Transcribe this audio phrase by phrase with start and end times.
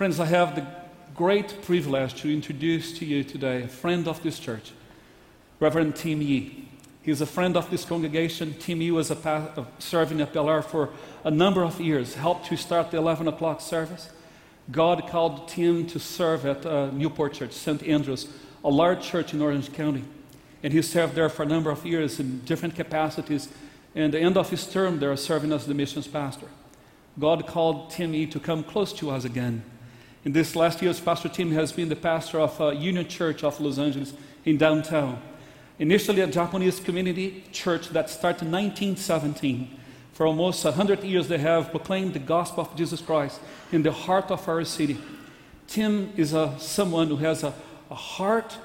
[0.00, 0.66] Friends, I have the
[1.14, 4.72] great privilege to introduce to you today a friend of this church,
[5.58, 6.70] Reverend Tim Yee.
[7.02, 8.54] He's a friend of this congregation.
[8.58, 10.88] Tim Yee was a pa- serving at Bel Air for
[11.22, 14.08] a number of years, helped to start the 11 o'clock service.
[14.70, 17.82] God called Tim to serve at uh, Newport Church, St.
[17.82, 18.26] Andrews,
[18.64, 20.04] a large church in Orange County.
[20.62, 23.50] And he served there for a number of years in different capacities.
[23.94, 26.46] And the end of his term there, serving as the missions pastor.
[27.18, 29.62] God called Tim Yee to come close to us again.
[30.22, 33.58] In this last years, Pastor Tim has been the pastor of uh, Union Church of
[33.58, 34.12] Los Angeles
[34.44, 35.20] in downtown.
[35.78, 39.78] Initially a Japanese community church that started in 1917.
[40.12, 43.40] For almost 100 years, they have proclaimed the gospel of Jesus Christ
[43.72, 44.98] in the heart of our city.
[45.66, 47.54] Tim is a, someone who has a,
[47.90, 48.58] a heart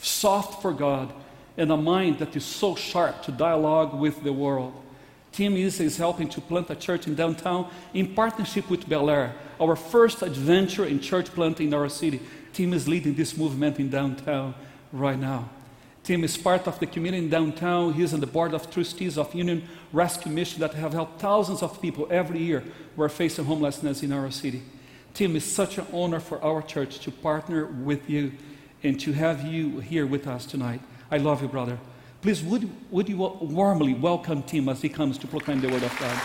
[0.00, 1.12] soft for God
[1.58, 4.72] and a mind that is so sharp to dialogue with the world.
[5.34, 9.74] Tim is, helping to plant a church in downtown in partnership with Bel Air, our
[9.74, 12.20] first adventure in church planting in our city.
[12.52, 14.54] Tim is leading this movement in downtown
[14.92, 15.48] right now.
[16.04, 17.94] Tim is part of the community in downtown.
[17.94, 21.82] He's on the board of trustees of Union Rescue Mission that have helped thousands of
[21.82, 22.62] people every year
[22.94, 24.62] who are facing homelessness in our city.
[25.14, 28.30] Tim, is such an honor for our church to partner with you
[28.84, 30.80] and to have you here with us tonight.
[31.10, 31.80] I love you, brother.
[32.24, 35.94] Please, would, would you warmly welcome Tim as he comes to proclaim the word of
[35.98, 36.18] God?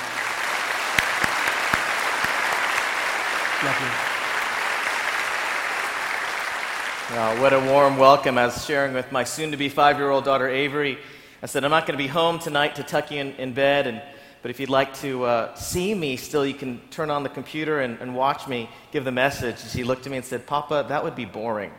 [7.36, 7.42] You.
[7.42, 8.38] what a warm welcome.
[8.38, 10.98] As sharing with my soon to be five year old daughter Avery,
[11.44, 13.86] I said, I'm not going to be home tonight to tuck you in, in bed,
[13.86, 14.02] and,
[14.42, 17.82] but if you'd like to uh, see me still, you can turn on the computer
[17.82, 19.60] and, and watch me give the message.
[19.62, 21.74] And she looked at me and said, Papa, that would be boring.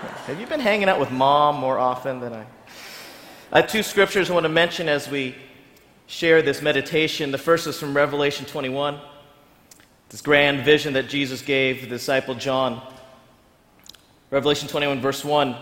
[0.00, 2.46] Have you been hanging out with mom more often than I?
[3.52, 5.34] I have two scriptures I want to mention as we
[6.06, 7.30] share this meditation.
[7.32, 8.98] The first is from Revelation 21,
[10.08, 12.80] this grand vision that Jesus gave the disciple John.
[14.30, 15.54] Revelation 21, verse 1.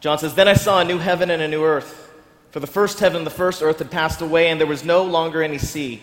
[0.00, 2.12] John says, Then I saw a new heaven and a new earth.
[2.50, 5.04] For the first heaven and the first earth had passed away, and there was no
[5.04, 6.02] longer any sea.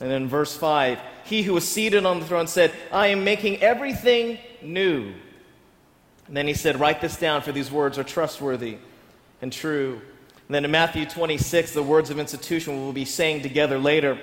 [0.00, 3.62] And in verse 5, he who was seated on the throne said, I am making
[3.62, 5.12] everything new.
[6.28, 8.78] And then he said, Write this down, for these words are trustworthy
[9.42, 10.00] and true.
[10.46, 14.18] And then in Matthew 26, the words of institution we'll be saying together later.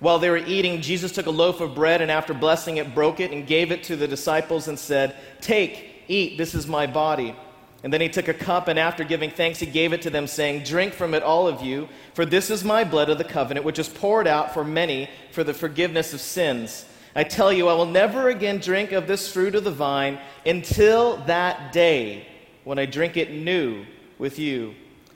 [0.00, 3.20] While they were eating, Jesus took a loaf of bread and after blessing it, broke
[3.20, 7.36] it and gave it to the disciples and said, Take, eat, this is my body.
[7.82, 10.26] And then he took a cup, and after giving thanks, he gave it to them,
[10.26, 13.64] saying, Drink from it, all of you, for this is my blood of the covenant,
[13.64, 16.84] which is poured out for many for the forgiveness of sins.
[17.16, 21.16] I tell you, I will never again drink of this fruit of the vine until
[21.24, 22.26] that day
[22.64, 23.84] when I drink it new
[24.18, 24.74] with you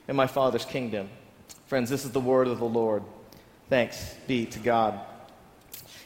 [0.08, 1.08] in my Father's kingdom.
[1.66, 3.02] Friends, this is the word of the Lord.
[3.68, 5.00] Thanks be to God.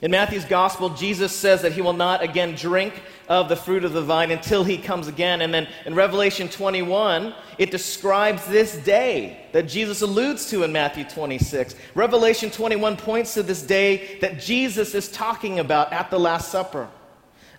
[0.01, 3.93] In Matthew's gospel, Jesus says that he will not again drink of the fruit of
[3.93, 5.43] the vine until he comes again.
[5.43, 11.05] And then in Revelation 21, it describes this day that Jesus alludes to in Matthew
[11.05, 11.75] 26.
[11.95, 16.89] Revelation 21 points to this day that Jesus is talking about at the Last Supper.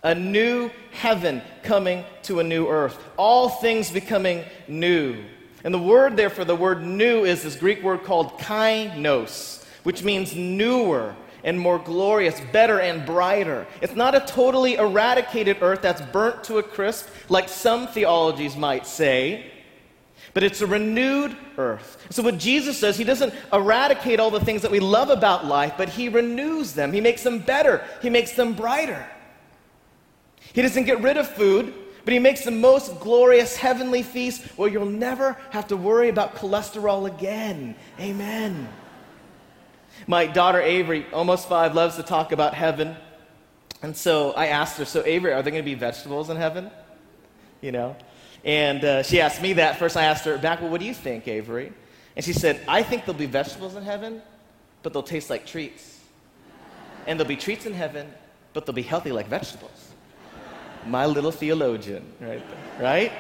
[0.02, 2.98] A new heaven coming to a new earth.
[3.18, 5.24] All things becoming new.
[5.64, 10.04] And the word there for the word new is this Greek word called kainos, which
[10.04, 13.68] means newer and more glorious, better and brighter.
[13.82, 18.86] It's not a totally eradicated earth that's burnt to a crisp, like some theologies might
[18.86, 19.52] say,
[20.34, 22.06] but it's a renewed earth.
[22.10, 25.74] So, what Jesus does, he doesn't eradicate all the things that we love about life,
[25.78, 26.94] but he renews them.
[26.94, 29.06] He makes them better, he makes them brighter.
[30.54, 31.74] He doesn't get rid of food,
[32.06, 36.36] but he makes the most glorious heavenly feast where you'll never have to worry about
[36.36, 37.76] cholesterol again.
[38.00, 38.68] Amen.
[40.10, 42.96] My daughter Avery, almost five, loves to talk about heaven.
[43.84, 46.72] And so I asked her, So, Avery, are there going to be vegetables in heaven?
[47.62, 47.96] You know?
[48.44, 49.78] And uh, she asked me that.
[49.78, 51.72] First, I asked her back, Well, what do you think, Avery?
[52.16, 54.24] And she said, I think there'll be vegetables in heaven,
[54.82, 56.00] but they'll taste like treats.
[57.06, 58.12] And there'll be treats in heaven,
[58.54, 59.92] but they'll be healthy like vegetables.
[60.88, 62.44] My little theologian, right?
[62.80, 63.12] Right?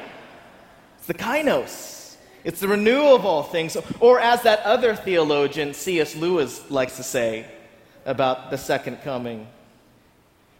[0.98, 1.99] It's the kainos.
[2.44, 3.76] It's the renewal of all things.
[4.00, 6.16] Or, as that other theologian, C.S.
[6.16, 7.46] Lewis, likes to say
[8.06, 9.48] about the second coming,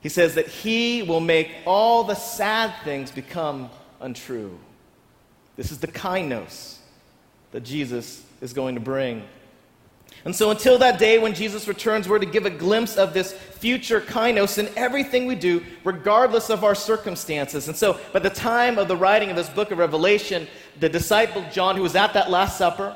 [0.02, 4.58] he says that he will make all the sad things become untrue.
[5.56, 6.78] This is the kainos
[7.52, 9.24] that Jesus is going to bring.
[10.26, 13.32] And so, until that day when Jesus returns, we're to give a glimpse of this
[13.32, 17.68] future kainos in everything we do, regardless of our circumstances.
[17.68, 20.48] And so, by the time of the writing of this book of Revelation,
[20.80, 22.96] the disciple John, who was at that Last Supper,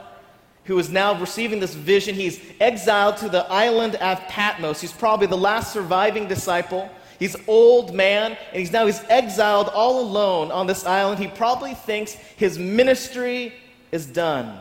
[0.65, 4.79] who is now receiving this vision, he's exiled to the island of Patmos.
[4.79, 6.89] He's probably the last surviving disciple.
[7.19, 11.19] He's old man, and he's now he's exiled all alone on this island.
[11.19, 13.53] He probably thinks his ministry
[13.91, 14.59] is done.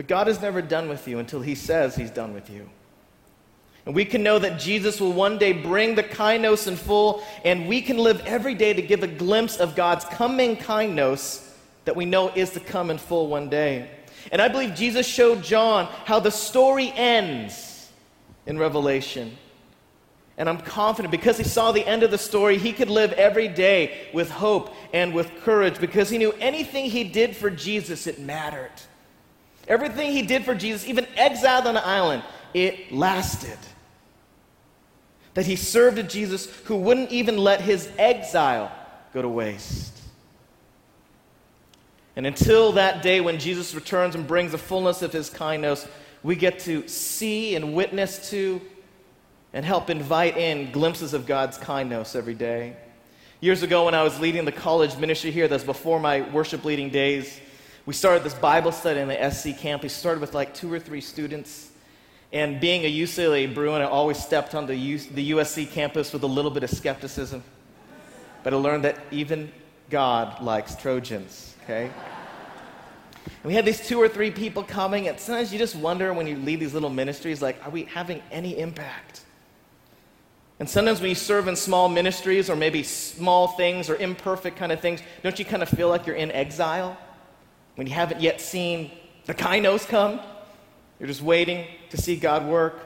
[0.00, 2.70] But God is never done with you until He says He's done with you.
[3.86, 7.66] And we can know that Jesus will one day bring the kainos in full, and
[7.66, 11.46] we can live every day to give a glimpse of God's coming kainos
[11.86, 13.88] that we know is to come in full one day.
[14.30, 17.90] And I believe Jesus showed John how the story ends
[18.46, 19.36] in Revelation.
[20.36, 23.48] And I'm confident because he saw the end of the story, he could live every
[23.48, 28.18] day with hope and with courage because he knew anything he did for Jesus, it
[28.18, 28.70] mattered.
[29.68, 32.22] Everything he did for Jesus, even exiled on an island,
[32.54, 33.58] it lasted.
[35.34, 38.72] That he served a Jesus who wouldn't even let his exile
[39.14, 39.96] go to waste.
[42.16, 45.86] And until that day when Jesus returns and brings the fullness of his kindness,
[46.22, 48.60] we get to see and witness to
[49.52, 52.76] and help invite in glimpses of God's kindness every day.
[53.40, 56.90] Years ago, when I was leading the college ministry here, that's before my worship leading
[56.90, 57.40] days,
[57.86, 59.82] we started this Bible study in the SC camp.
[59.82, 61.69] We started with like two or three students.
[62.32, 66.50] And being a UCLA Bruin, I always stepped on the, USC campus with a little
[66.50, 67.42] bit of skepticism.
[68.42, 69.50] But I learned that even
[69.90, 71.90] God likes Trojans, okay?
[73.24, 76.26] And we had these two or three people coming, and sometimes you just wonder when
[76.26, 79.22] you lead these little ministries, like, are we having any impact?
[80.60, 84.70] And sometimes when you serve in small ministries or maybe small things or imperfect kind
[84.70, 86.96] of things, don't you kind of feel like you're in exile?
[87.80, 88.90] when you haven't yet seen
[89.24, 90.20] the kainos come.
[91.00, 92.78] You're just waiting to see God work.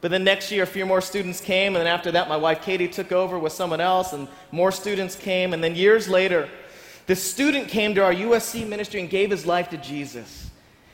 [0.00, 2.62] But then next year, a few more students came, and then after that, my wife
[2.62, 5.54] Katie took over with someone else, and more students came.
[5.54, 6.48] And then years later,
[7.06, 10.50] this student came to our USC ministry and gave his life to Jesus.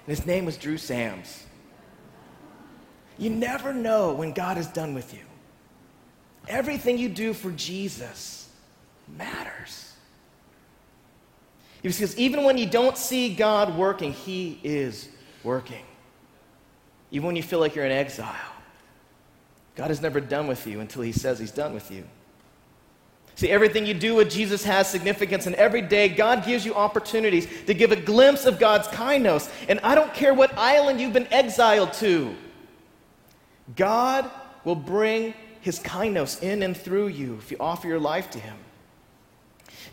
[0.06, 1.44] And his name was Drew Sams.
[3.18, 5.20] You never know when God is done with you.
[6.48, 8.48] Everything you do for Jesus
[9.08, 9.94] matters.
[11.82, 15.08] Because even when you don't see God working, He is
[15.44, 15.84] working.
[17.16, 18.52] Even when you feel like you're in exile,
[19.74, 22.04] God is never done with you until He says He's done with you.
[23.36, 27.48] See, everything you do with Jesus has significance, and every day God gives you opportunities
[27.64, 29.50] to give a glimpse of God's kindness.
[29.66, 32.36] And I don't care what island you've been exiled to,
[33.76, 34.30] God
[34.64, 35.32] will bring
[35.62, 38.58] His kindness in and through you if you offer your life to Him.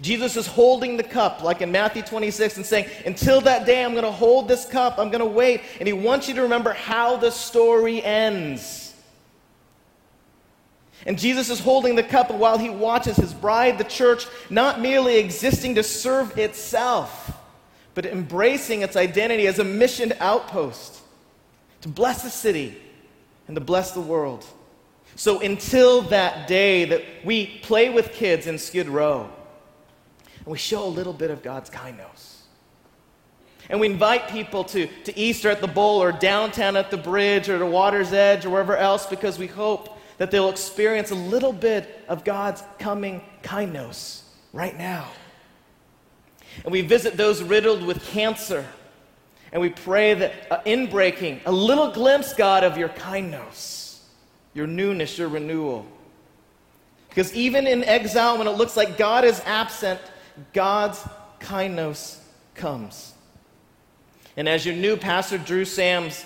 [0.01, 3.92] Jesus is holding the cup, like in Matthew 26, and saying, Until that day, I'm
[3.92, 4.98] going to hold this cup.
[4.98, 5.62] I'm going to wait.
[5.80, 8.94] And he wants you to remember how the story ends.
[11.06, 15.18] And Jesus is holding the cup while he watches his bride, the church, not merely
[15.18, 17.38] existing to serve itself,
[17.94, 21.01] but embracing its identity as a missioned outpost
[21.81, 22.78] to bless the city
[23.48, 24.46] and to bless the world.
[25.16, 29.30] So until that day that we play with kids in Skid Row,
[30.45, 32.44] and we show a little bit of God's kindness.
[33.70, 37.48] And we invite people to, to Easter at the Bowl or downtown at the bridge
[37.48, 41.53] or the water's edge or wherever else because we hope that they'll experience a little
[41.53, 45.08] bit of God's coming kindness right now.
[46.63, 48.65] And we visit those riddled with cancer.
[49.51, 54.06] And we pray that uh, in breaking, a little glimpse, God, of your kindness,
[54.53, 55.86] your newness, your renewal.
[57.10, 60.00] Because even in exile, when it looks like God is absent,
[60.54, 61.02] God's
[61.40, 62.22] kindness
[62.56, 63.13] comes.
[64.36, 66.25] And as your new pastor, Drew Sams,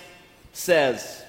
[0.54, 1.24] says,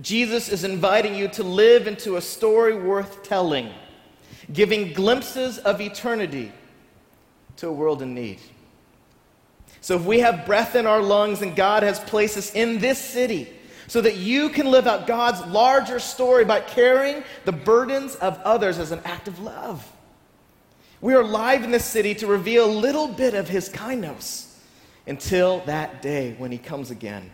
[0.00, 3.72] Jesus is inviting you to live into a story worth telling,
[4.52, 6.52] giving glimpses of eternity
[7.56, 8.38] to a world in need.
[9.80, 12.98] So, if we have breath in our lungs and God has placed us in this
[12.98, 13.48] city
[13.86, 18.78] so that you can live out God's larger story by carrying the burdens of others
[18.78, 19.90] as an act of love.
[21.06, 24.58] We are alive in this city to reveal a little bit of his kindness
[25.06, 27.30] until that day when he comes again.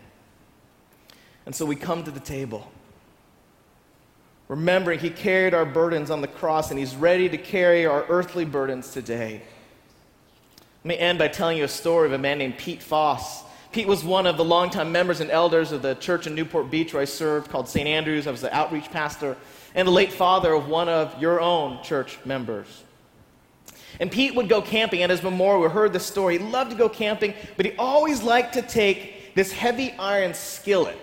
[1.47, 2.71] And so we come to the table.
[4.47, 8.45] Remembering he carried our burdens on the cross and he's ready to carry our earthly
[8.45, 9.41] burdens today.
[10.83, 13.41] Let me end by telling you a story of a man named Pete Foss.
[13.71, 16.93] Pete was one of the longtime members and elders of the church in Newport Beach
[16.93, 17.87] where I served called St.
[17.87, 18.27] Andrews.
[18.27, 19.35] I was the outreach pastor
[19.73, 22.83] and the late father of one of your own church members.
[23.99, 25.61] And Pete would go camping at his memorial.
[25.61, 26.37] We heard the story.
[26.37, 30.97] He loved to go camping, but he always liked to take this heavy iron skillet.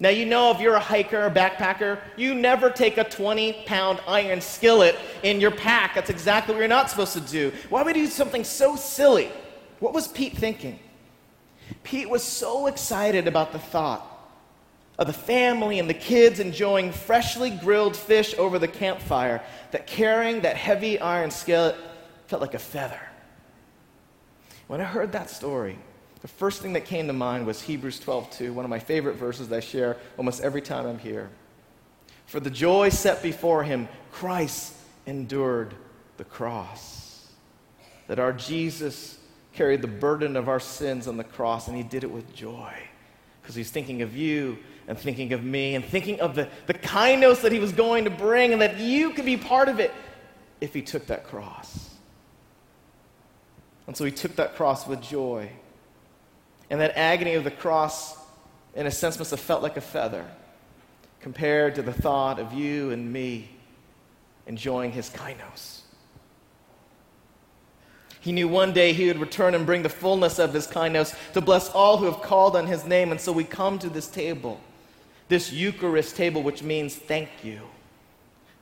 [0.00, 4.00] Now, you know, if you're a hiker or backpacker, you never take a 20 pound
[4.06, 5.94] iron skillet in your pack.
[5.94, 7.52] That's exactly what you're not supposed to do.
[7.68, 9.30] Why would you do something so silly?
[9.80, 10.78] What was Pete thinking?
[11.82, 14.17] Pete was so excited about the thought
[14.98, 20.40] of the family and the kids enjoying freshly grilled fish over the campfire that carrying
[20.40, 21.76] that heavy iron skillet
[22.26, 23.00] felt like a feather.
[24.66, 25.78] When I heard that story,
[26.20, 29.48] the first thing that came to mind was Hebrews 12:2, one of my favorite verses
[29.48, 31.30] that I share almost every time I'm here.
[32.26, 34.74] For the joy set before him, Christ
[35.06, 35.74] endured
[36.16, 37.28] the cross.
[38.08, 39.18] That our Jesus
[39.54, 42.87] carried the burden of our sins on the cross, and he did it with joy
[43.48, 47.40] because he's thinking of you and thinking of me and thinking of the, the kindness
[47.40, 49.90] that he was going to bring and that you could be part of it
[50.60, 51.88] if he took that cross.
[53.86, 55.48] And so he took that cross with joy.
[56.68, 58.18] And that agony of the cross,
[58.74, 60.26] in a sense, must have felt like a feather
[61.22, 63.48] compared to the thought of you and me
[64.46, 65.77] enjoying his kainos.
[68.28, 71.40] He knew one day he would return and bring the fullness of his kindness to
[71.40, 73.10] bless all who have called on his name.
[73.10, 74.60] And so we come to this table
[75.28, 77.62] this Eucharist table, which means thank you.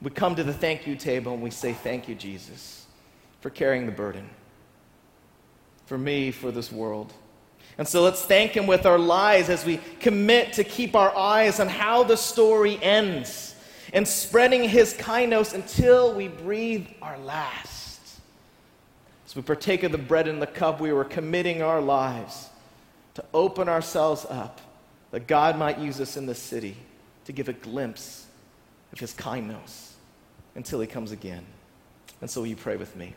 [0.01, 2.87] We come to the thank you table and we say, Thank you, Jesus,
[3.41, 4.31] for carrying the burden,
[5.87, 7.13] for me, for this world.
[7.77, 11.59] And so let's thank Him with our lives as we commit to keep our eyes
[11.59, 13.57] on how the story ends
[13.93, 17.76] and spreading His kindness until we breathe our last.
[19.37, 22.49] We partake of the bread and the cup, we were committing our lives
[23.15, 24.61] to open ourselves up
[25.11, 26.77] that God might use us in this city
[27.27, 28.27] to give a glimpse
[28.93, 29.95] of his kindness
[30.55, 31.45] until he comes again.
[32.21, 33.15] And so, will you pray with me?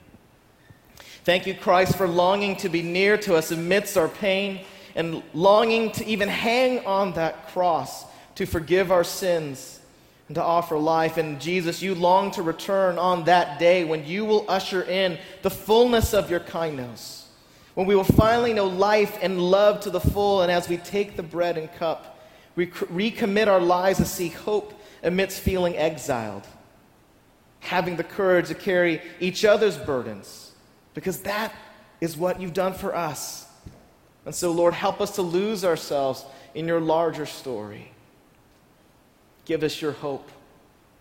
[1.23, 4.61] Thank you, Christ, for longing to be near to us amidst our pain
[4.95, 9.79] and longing to even hang on that cross to forgive our sins
[10.29, 11.17] and to offer life.
[11.17, 15.49] And Jesus, you long to return on that day when you will usher in the
[15.49, 17.19] fullness of your kindness
[17.79, 21.15] when we will finally know life and love to the full, and as we take
[21.15, 22.19] the bread and cup,
[22.57, 26.45] we recommit our lives to seek hope amidst feeling exiled,
[27.61, 30.51] having the courage to carry each other's burdens,
[30.93, 31.53] because that
[32.01, 33.47] is what you've done for us.
[34.25, 37.93] And so, Lord, help us to lose ourselves in your larger story.
[39.49, 40.29] Give us your hope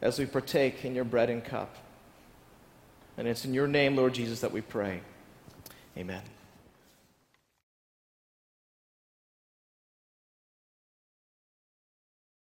[0.00, 1.76] as we partake in your bread and cup.
[3.18, 5.02] And it's in your name, Lord Jesus, that we pray.
[5.98, 6.22] Amen.